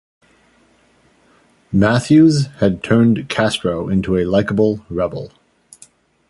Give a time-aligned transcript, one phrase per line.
[1.71, 5.31] Matthews had turned Castro into a likable rebel.